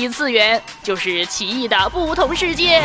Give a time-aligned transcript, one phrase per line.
[0.00, 2.80] 异次元，就是奇异的不同世界。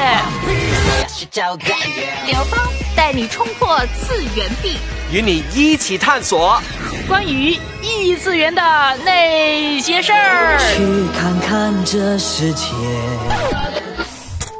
[2.27, 2.59] 刘芳
[2.93, 4.75] 带你冲破次元壁，
[5.13, 6.61] 与你一起探索
[7.07, 8.61] 关于异次元的
[9.05, 10.57] 那些事儿。
[10.75, 12.73] 去看看这世界。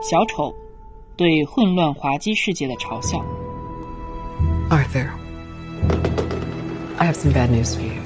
[0.01, 0.55] 小丑
[1.17, 3.17] 对混乱滑稽世界的嘲笑。
[4.69, 5.09] Arthur,
[6.97, 8.04] I have some bad news for you.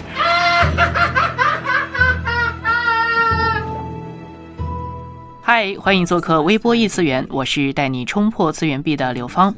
[5.52, 9.56] 嗨，欢迎做客微波异次元，我是带你冲破次元壁的刘芳。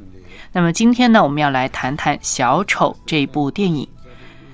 [0.53, 3.85] 那么今天呢，我们要来谈谈《小丑》这部电影。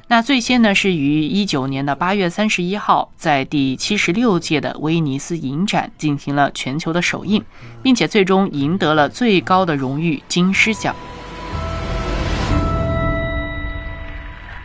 [0.07, 7.43] 那最先呢，是于一九年的八月三十一号，在第七十六届的威尼斯影展进行了全球的首映，
[7.83, 10.95] 并且最终赢得了最高的荣誉金狮奖。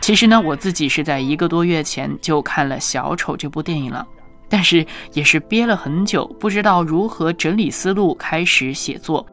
[0.01, 4.07] 其实呢，我自己是在一个多月前就看了《小丑》这部电影了。
[4.53, 9.25] 但是也是憋了很久，不知道如何整理思路开始写作。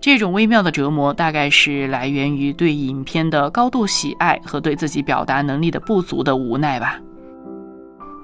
[0.00, 6.98] 这种微妙的折磨，大概是来源于对影片的高度喜爱和对自己表达能力的不足的无奈吧。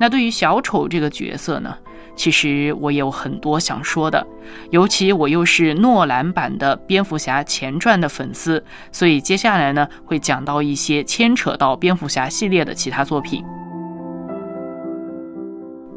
[0.00, 1.76] 那对于小丑这个角色呢，
[2.16, 4.26] 其实我也有很多想说的，
[4.70, 13.44] 尤其我又是诺兰版的蝙蝠侠前传的粉丝，所以接下来呢会讲到一些牵扯到蝙蝠侠系列的其他作品。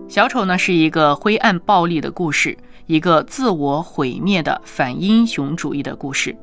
[0.10, 2.58] 小丑呢是一个灰暗暴力的故事，
[2.88, 6.36] 一个自我毁灭的反英雄主义的故事。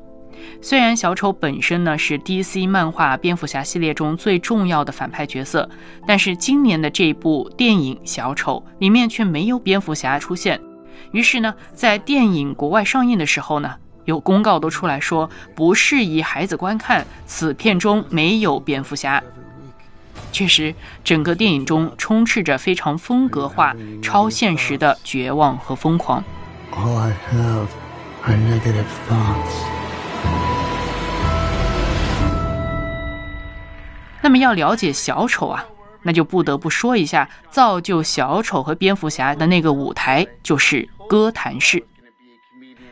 [0.61, 5.69] 虽然小丑本身呢是 DC 漫画蝙蝠侠系列中最重要的反派角色，
[6.07, 10.57] 但是今年的这部电影《小丑》里面却没有蝙蝠侠出现。
[11.11, 19.21] 于是呢，在电影国外上映的时候呢，有公告都出来说不适宜孩子观看，此片中没有蝙蝠侠。
[20.31, 20.73] 确实，
[21.03, 26.23] 整个电影中充斥着非常风格化、超现实的绝望和疯狂。
[26.71, 27.67] All I have
[28.23, 29.63] are negative thoughts.
[34.21, 35.65] 那么要了解小丑啊，
[36.03, 41.83] 那就不得不说一下造就小丑和蝙蝠侠的那个舞台，就是哥谭市。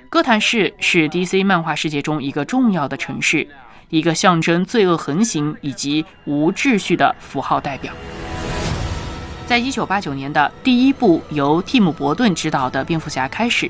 [0.10, 3.48] 哥谭市是 DC 漫画世界中一个重要的城市。
[3.90, 7.94] 一个象征罪恶横行以及无秩序的符号代表。
[9.46, 13.70] 在一九八九年的第一部由蒂姆·伯顿执导的蝙蝠侠开始，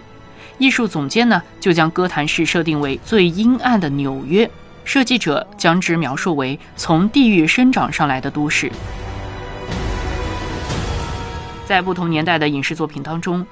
[0.58, 4.50] 艺术总监呢就将哥谭市设定为最阴暗的纽约，
[4.86, 8.72] 设计者将之描述为从地狱生长上来的都市。
[11.66, 13.46] 在不同年代的影视作品当中，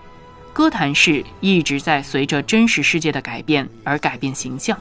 [0.53, 4.79] 哥谭市一直在随着真实世界的改变而改变形象。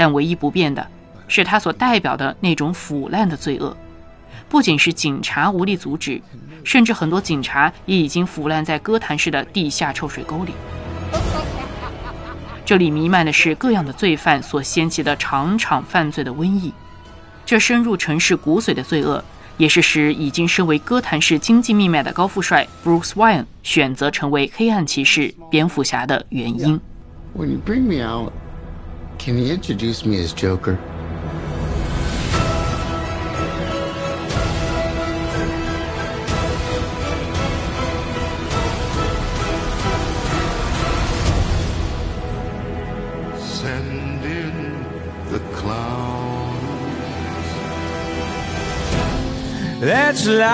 [0.00, 0.86] 但唯一不变的
[1.28, 3.76] 是，它所代表的那种腐烂的罪恶，
[4.48, 6.18] 不仅是警察无力阻止，
[6.64, 10.52] 甚至很多警察也已经腐烂在哥谭市的地下臭水沟里。
[12.64, 16.72] 这里弥漫的是各样的罪犯所掀起的场场犯罪的瘟疫，
[17.44, 19.22] 这深入城市骨髓的罪恶，
[19.58, 26.80] 也是使已经身为哥谭市经济命脉的高富帅 Bruce Wayne 选择成为黑暗骑士蝙蝠侠的原因。
[27.36, 28.32] When you bring me out,
[29.20, 30.78] can you introduce me as Joker?
[43.38, 44.84] Send in
[45.30, 46.56] the clowns.
[49.80, 50.48] That's life.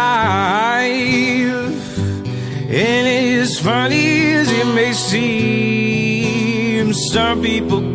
[2.69, 7.86] And as funny as it may seem, some people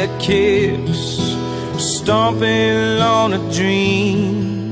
[0.00, 1.36] that kicks
[1.78, 4.70] stomping on a dream.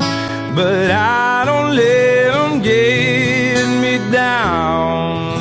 [0.57, 5.39] But I don't let them get me down.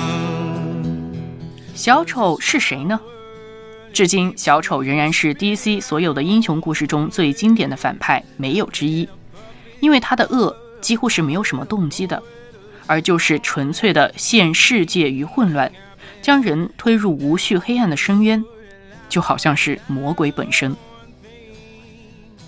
[1.73, 2.99] 小丑是谁呢？
[3.93, 9.07] 至今，小丑仍然是 DC 所有的英雄故事中最经典的反派，没有之一。
[9.79, 12.21] 因为他的恶几乎是没有什么动机的，
[12.87, 15.71] 而就是纯粹的陷世界于混乱，
[16.21, 18.43] 将人推入无序黑暗的深渊，
[19.09, 20.75] 就好像是魔鬼本身。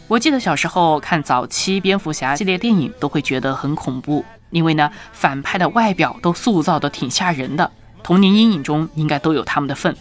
[0.07, 7.71] 我记得小时候看早期蝙蝠侠系列电影，都会觉得很恐怖，因为呢，反派的外表都塑造的挺吓人的，
[8.01, 9.95] 童年阴影中应该都有他们的份。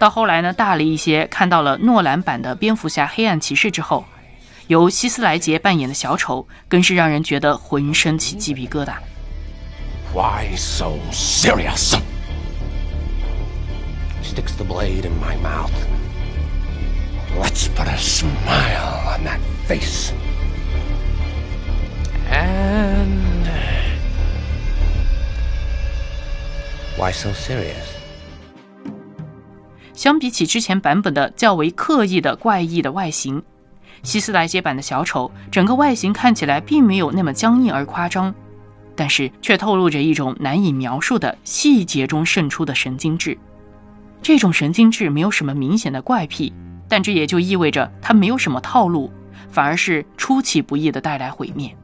[0.00, 4.04] 到后来呢，大了一些，看到了诺兰版的蝙蝠侠黑暗骑士之后，
[4.66, 8.94] 由希斯莱杰扮演的小丑，更是让人觉得浑身起鸡皮疙瘩。
[10.12, 11.96] Why so serious?
[14.28, 15.72] Sticks the blade in my mouth.
[17.40, 20.12] Let's put a smile on that face.
[22.30, 23.48] And
[26.98, 27.96] Why so serious?
[29.94, 33.42] 相比起之前版本的较为刻意的怪异的外形，
[34.02, 38.32] 希斯莱杰版的小丑整个外形看起来并没有那么僵硬而夸张，
[38.94, 43.36] 但是却透露着一种难以描述的细节中渗出的神经质。
[44.20, 46.52] 这种神经质没有什么明显的怪癖，
[46.88, 49.10] 但这也就意味着他没有什么套路，
[49.50, 51.74] 反而是出其不意的带来毁灭。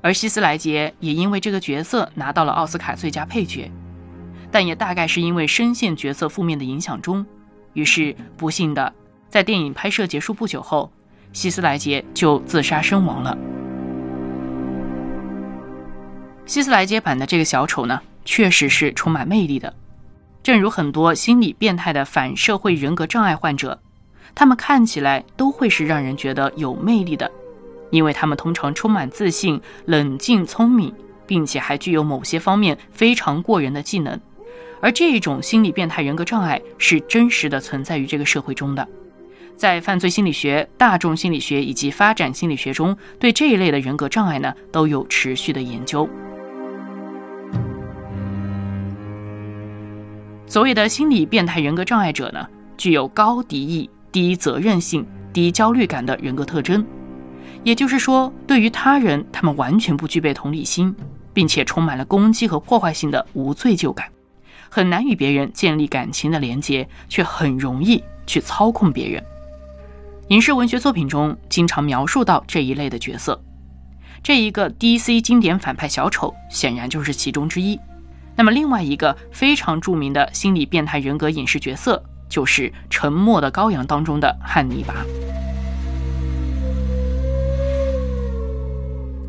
[0.00, 3.70] 而希斯莱杰也因为这个角色拿到了奥斯卡最佳配角，
[4.50, 7.24] 但也大概是因为深陷角色负面的影响中，
[7.74, 8.92] 于是不幸的
[9.28, 10.90] 在电影拍摄结束不久后，
[11.32, 13.38] 希斯莱杰就自杀身亡了。
[16.44, 19.72] 希斯莱杰版的这个小丑呢，确实是充满魅力的。
[20.42, 23.80] 正如很多心理变态的反社会人格障碍患者，
[24.34, 27.30] 他们看起来都会是让人觉得有魅力的，
[27.90, 30.92] 因为他们通常充满自信、冷静、聪明，
[31.28, 34.20] 并且还具有某些方面非常过人的技能。
[34.80, 38.88] 而这一种心理变态人格障碍是真实的存在于这个社会中的，
[39.56, 46.08] 在犯罪心理学、大众心理学以及发展心理学中，对这一类的人格障碍呢都有持续的研究。
[50.52, 52.46] 所谓的心理变态人格障碍者呢，
[52.76, 56.84] 具有高敌意、低责任性、低焦虑感的人格特征。
[57.64, 60.94] 也就是说，对于他人，他们完全不具备同理心，
[61.32, 64.06] 并且充满了攻击和破坏性的无罪疚感，
[64.68, 69.24] 很难与别人建立感情的连接，却很容易去操控别人。
[70.28, 73.42] 影视文学作品中经常描述到这一类的角色，
[74.22, 77.80] 这一个 DC 经典反派小丑显然就是其中之一。
[78.34, 84.94] 那么，另外一个非常著名的心理变态人格影视角色，就是《沉默的羔羊》当中的汉尼拔。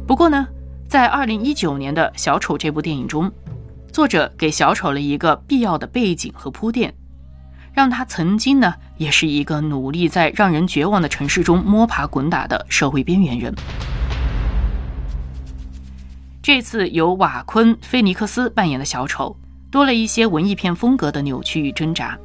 [0.08, 0.48] 不过呢，
[0.88, 3.32] 在二零一九年的《小丑》这部电影中，
[3.92, 6.94] 作者给小丑了一个必要的背景和铺垫，
[7.74, 13.54] 让他曾经呢，也是一个努力在让人绝望的城市中摸爬滚打的社会边缘人。
[16.44, 19.34] 这次由瓦昆·菲尼克斯扮演的小丑，
[19.72, 22.20] 多了一些文艺片风格的扭曲与挣扎，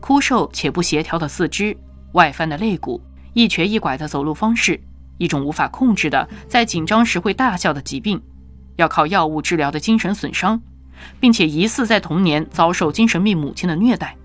[0.00, 1.76] 枯瘦且不协调的四肢，
[2.14, 3.00] 外翻的肋骨，
[3.34, 4.80] 一瘸一拐的走路方式，
[5.18, 8.20] 一种无法控制的在紧张时会大笑的疾病，
[8.74, 10.60] 要靠药物治疗的精神损伤，
[11.20, 14.16] 并且疑似在童年遭受精神病母亲的虐待。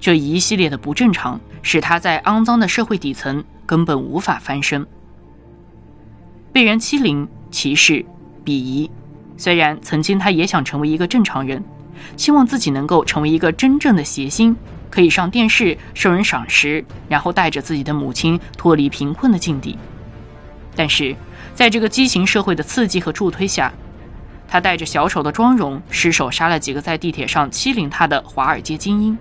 [0.00, 4.86] 这一系列的不正常，使他在肮脏的社会底层根本无法翻身，
[6.54, 7.28] 被人欺凌。
[7.56, 8.04] 歧视、
[8.44, 8.90] 鄙夷。
[9.38, 11.64] 虽然曾经他也想成为一个正常人，
[12.14, 14.54] 希望自己能够成为一个真正的谐星，
[14.90, 19.78] 可以上电视受人赏识，然后带着自己的母亲脱离贫困的境地。
[20.74, 21.16] 但是，
[21.54, 23.72] 在这个畸形社会的刺激和助推下，
[24.46, 29.16] 他带着小丑的妆容，失手杀了几个在地铁上欺凌他的华尔街精英。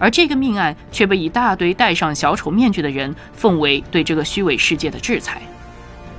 [0.00, 5.40] 而这个命案却被一大堆戴上小丑面具的人奉为对这个虚伪世界的制裁。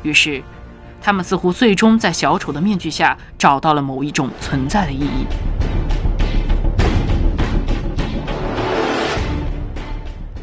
[0.04, 0.42] 于是。
[1.08, 5.26] 他们似乎最终在小丑的面具下找到了某一种存在的意义。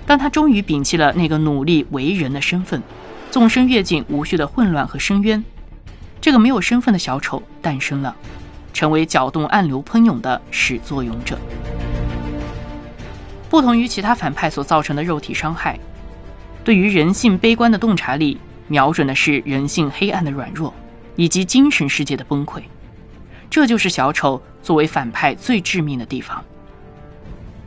[0.06, 2.82] 当他终于摒弃了那个努力为人的身份，
[3.30, 5.44] 纵身跃进无序的混乱和深渊，
[6.18, 8.16] 这个没有身份的小丑诞生了，
[8.72, 11.38] 成为搅动暗流喷涌的始作俑者。
[13.50, 15.78] 不同于其他反派所造成的肉体伤害，
[16.64, 18.40] 对于人性悲观的洞察力。
[18.68, 20.72] 瞄准的是人性黑暗的软弱，
[21.16, 22.62] 以及精神世界的崩溃。
[23.50, 26.42] 这就是小丑作为反派最致命的地方。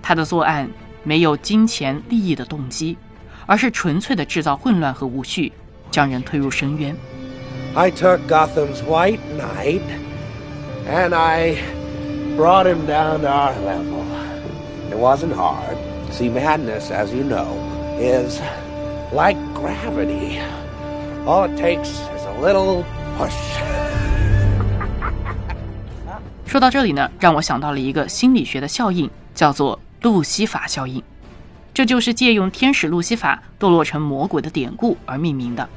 [0.02, 0.70] 他的作案
[1.04, 2.98] 没有金钱利益的动机，
[3.46, 5.52] 而是纯粹的制造混乱和无序，
[5.92, 6.96] 将人推入深渊。
[7.76, 9.82] I took Gotham's White Knight
[10.90, 11.58] and I
[12.36, 14.04] brought him down to our level.
[14.90, 15.78] It wasn't hard.
[16.12, 17.46] See, madness, as you know,
[18.00, 18.40] is
[19.14, 20.40] like gravity.
[21.28, 22.86] All it takes is a little
[23.20, 23.34] push.
[26.46, 31.04] 说到这里呢，让我想到了一个心理学的效应，叫做路西法效应。
[31.74, 35.68] 这就是借用天使路西法堕落成魔鬼的典故而命名的。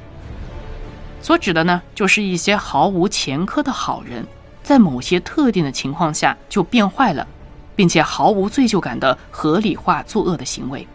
[1.21, 4.25] 所指的呢，就是一些毫无前科的好人，
[4.63, 7.27] 在某些特定的情况下就变坏了，
[7.75, 10.87] 并且毫无罪疚感的合理化作恶的行为。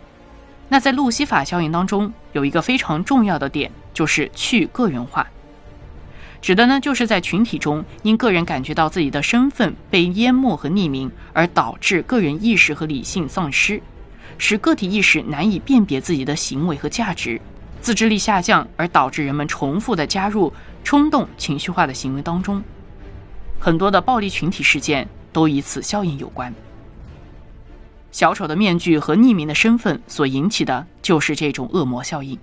[0.68, 5.26] 那在路西法效应当中，有一个非常重要的点，就是去个人化，
[6.40, 13.80] 指的呢就是在群体中，因个人感觉到自己的身份被淹没和匿名，而导致个人意识和理性丧失，
[14.38, 17.40] 使个体意识难以辨别自己的行为和价值，
[17.80, 22.62] 自制力下降，而导致人们重复的加入冲动、情绪化的行为当中。
[23.61, 26.52] 很多的暴力群体事件都与此效应有关。
[28.16, 32.38] 小丑的面具和匿名的身份所引起的就是这种恶魔效应。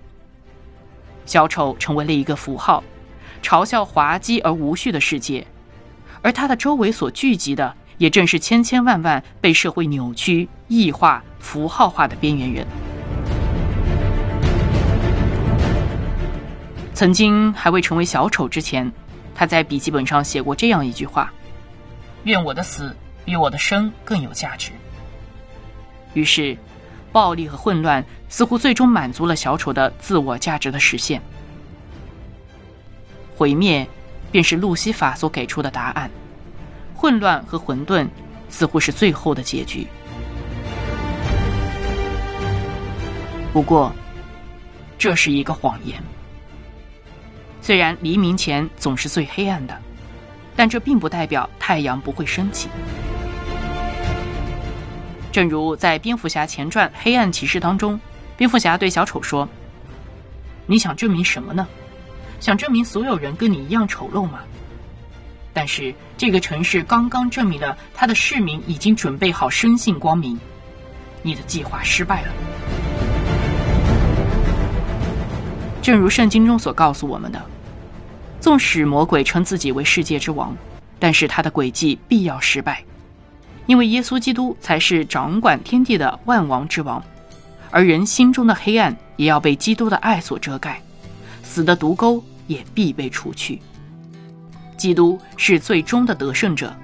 [1.26, 2.84] 小丑成为了一个符号，
[3.42, 5.48] 嘲笑滑稽而无序的世界，
[6.22, 12.68] 而他的周围所聚集的，也正是千千万万被社会扭曲、异化、符号化的边缘人。
[16.94, 18.92] 曾经还未成为小丑之前，
[19.34, 21.34] 他在笔记本上写过这样一句话
[22.26, 24.72] ：“愿我的死比我的生更有价值。”
[26.14, 26.58] 于是，
[27.12, 31.22] 暴力和混乱似乎最终满足了小丑的自我价值的实现。
[33.36, 33.88] 毁灭，
[34.32, 36.10] 便是路西法所给出的答案；
[36.96, 38.08] 混乱和混沌，
[38.50, 39.88] 似乎是最后的结局。
[43.52, 43.94] 不过，
[44.98, 46.02] 这是一个谎言。
[47.62, 49.78] 虽然黎明前总是最黑暗的，
[50.56, 52.70] 但这并不代表太阳不会升起。
[55.34, 58.00] 正如在《蝙蝠侠前传：黑暗骑士》当中，
[58.38, 59.50] 蝙蝠侠对小丑说
[60.68, 61.68] ：“你想证明什么呢？
[62.40, 64.42] 想证明所有人跟你一样丑陋吗？
[65.52, 70.40] 但是这个城市刚刚证明了他的市民已经准备好生性光明，
[71.24, 72.28] 你的计划失败了。
[75.82, 77.44] 正如圣经中所告诉我们的，
[78.40, 80.56] 纵使魔鬼称自己为世界之王，
[81.00, 82.84] 但是他的诡计必要失败。”
[83.66, 87.02] 因为耶稣基督才是掌管天地的万王之王，
[87.72, 90.82] 而人心中的黑暗也要被基督的爱所遮盖，
[91.44, 93.62] 死的毒钩也必被除去。
[94.76, 96.76] 基督是最终的得胜者，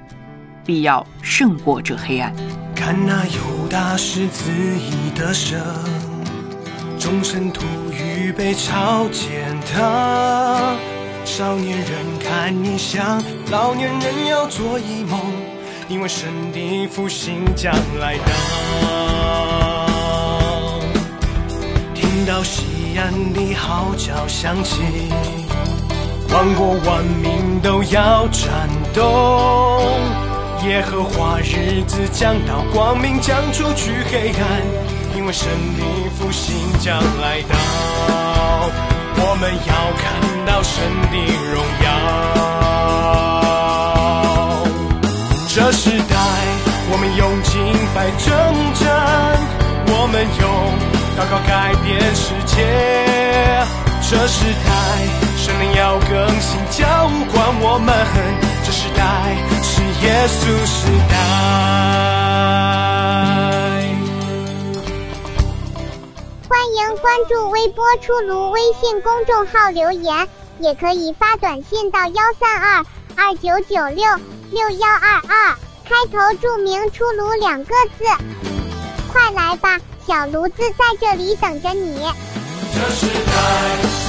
[0.66, 2.34] 必要胜过这黑暗。
[2.74, 5.60] 看那犹大是自意得胜，
[6.98, 10.78] 众臣徒预备朝见他。
[11.26, 13.22] 少年人看异象，
[13.52, 15.49] 老年人要做一梦。
[15.89, 18.25] 因为神的复兴将来到，
[21.96, 24.84] 听到西安的号角响起，
[26.31, 29.03] 万国万民都要颤动。
[30.67, 34.62] 耶和华日子将到，光明将除去黑暗。
[35.17, 35.84] 因为神的
[36.19, 37.58] 复兴将来到，
[39.15, 41.17] 我们要看到神的
[41.51, 43.38] 荣耀。
[45.51, 46.15] 这时代，
[46.91, 48.29] 我们用敬拜征
[48.75, 48.86] 战，
[49.88, 50.46] 我们用
[51.18, 52.62] 祷告改变世界。
[54.08, 54.70] 这时代，
[55.38, 57.91] 神灵要更新浇灌我们。
[58.63, 59.01] 这时代
[59.63, 61.18] 是耶稣时代。
[66.48, 70.27] 欢迎关注微波出炉微信公众号留言，
[70.60, 72.86] 也可以发短信到幺三二
[73.20, 74.06] 二九九六。
[74.52, 78.04] 六幺二二，开头注明“出炉”两个字，
[79.12, 82.00] 快来吧，小炉子在这里等着你。
[82.74, 83.32] 这时代，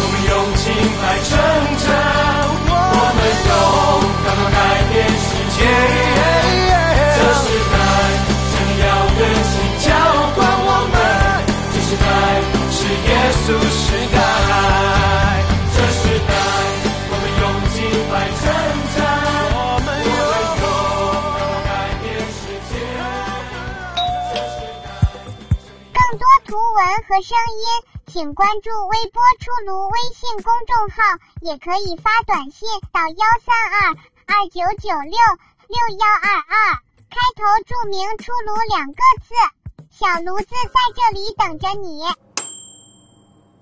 [0.00, 1.37] 我们用敬拜征
[1.76, 1.93] 战，
[2.71, 2.73] 我
[3.17, 3.52] 们用祷
[4.25, 4.57] 告改
[4.95, 5.61] 变世界。
[7.19, 7.75] 这时代，
[8.49, 8.88] 神要
[9.19, 9.52] 更新
[9.85, 9.87] 浇
[10.37, 10.95] 灌我们。
[11.75, 12.07] 这时代
[12.73, 12.79] 是
[13.11, 13.11] 耶
[13.45, 13.85] 稣时
[14.17, 14.29] 代。
[27.02, 27.64] 和声音，
[28.07, 31.02] 请关注“微波出炉”微信公众号，
[31.40, 35.19] 也可以发短信到幺三二二九九六
[35.69, 36.75] 六幺二二，
[37.09, 39.35] 开头注明“出炉”两个字，
[39.90, 42.02] 小炉子在这里等着你。